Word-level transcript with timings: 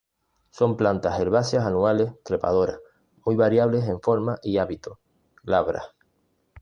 Son 0.49 0.77
plantas 0.77 1.19
herbáceas 1.19 1.63
anuales, 1.63 2.11
trepadoras, 2.23 2.79
muy 3.23 3.35
variables 3.35 3.87
en 3.87 4.01
forma 4.01 4.39
y 4.41 4.57
hábito, 4.57 4.97
glabras. 5.43 5.89